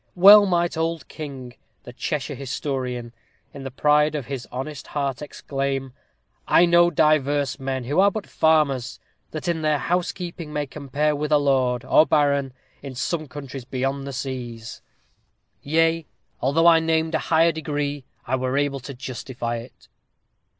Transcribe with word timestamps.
Well 0.15 0.47
might 0.47 0.77
old 0.77 1.07
King, 1.09 1.53
the 1.83 1.93
Cheshire 1.93 2.33
historian, 2.33 3.13
in 3.53 3.63
the 3.63 3.69
pride 3.69 4.15
of 4.15 4.25
his 4.25 4.47
honest 4.51 4.87
heart, 4.87 5.21
exclaim, 5.21 5.93
"_I 6.47 6.67
know 6.67 6.89
divers 6.89 7.59
men, 7.59 7.83
who 7.83 7.99
are 7.99 8.09
but 8.09 8.25
farmers, 8.25 8.99
that 9.29 9.47
in 9.47 9.61
their 9.61 9.77
housekeeping 9.77 10.51
may 10.51 10.65
compare 10.65 11.15
with 11.15 11.31
a 11.31 11.37
lord 11.37 11.85
or 11.85 12.07
baron, 12.07 12.51
in 12.81 12.95
some 12.95 13.27
countries 13.27 13.63
beyond 13.63 14.07
the 14.07 14.11
seas; 14.13 14.81
yea, 15.61 16.07
although 16.39 16.65
I 16.65 16.79
named 16.79 17.13
a 17.13 17.19
higher 17.29 17.51
degree, 17.51 18.03
I 18.25 18.37
were 18.37 18.57
able 18.57 18.79
to 18.79 18.95
justify 18.95 19.57
it. 19.57 19.87